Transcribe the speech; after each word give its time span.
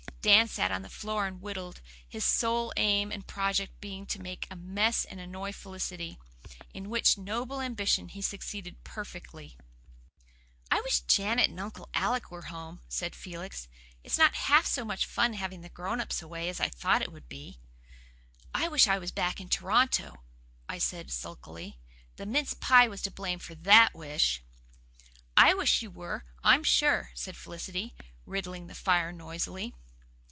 Dan 0.23 0.47
sat 0.47 0.71
on 0.71 0.83
the 0.83 0.89
floor 0.89 1.25
and 1.25 1.41
whittled, 1.41 1.81
his 2.07 2.23
sole 2.23 2.71
aim 2.77 3.11
and 3.11 3.23
object 3.35 3.81
being 3.81 4.05
to 4.05 4.21
make 4.21 4.45
a 4.51 4.55
mess 4.55 5.03
and 5.03 5.19
annoy 5.19 5.51
Felicity, 5.51 6.19
in 6.75 6.91
which 6.91 7.17
noble 7.17 7.59
ambition 7.59 8.07
he 8.09 8.21
succeeded 8.21 8.83
perfectly. 8.83 9.57
"I 10.69 10.79
wish 10.81 10.99
Aunt 11.01 11.07
Janet 11.09 11.49
and 11.49 11.59
Uncle 11.59 11.89
Alec 11.95 12.29
were 12.29 12.43
home," 12.53 12.81
said 12.87 13.15
Felix. 13.15 13.67
"It's 14.03 14.19
not 14.19 14.35
half 14.45 14.67
so 14.67 14.85
much 14.85 15.07
fun 15.07 15.33
having 15.33 15.61
the 15.61 15.69
grown 15.69 15.99
ups 15.99 16.21
away 16.21 16.49
as 16.49 16.59
I 16.59 16.69
thought 16.69 17.01
it 17.01 17.11
would 17.11 17.27
be." 17.27 17.57
"I 18.53 18.67
wish 18.67 18.85
I 18.87 18.99
was 18.99 19.11
back 19.11 19.39
in 19.41 19.49
Toronto," 19.49 20.21
I 20.69 20.77
said 20.77 21.11
sulkily. 21.11 21.79
The 22.17 22.27
mince 22.27 22.53
pie 22.53 22.87
was 22.87 23.01
to 23.03 23.09
blame 23.11 23.39
for 23.39 23.55
THAT 23.55 23.95
wish. 23.95 24.43
"I 25.35 25.55
wish 25.55 25.81
you 25.81 25.89
were, 25.89 26.25
I'm 26.43 26.63
sure," 26.63 27.09
said 27.15 27.35
Felicity, 27.35 27.95
riddling 28.27 28.67
the 28.67 28.75
fire 28.75 29.11
noisily. 29.11 29.73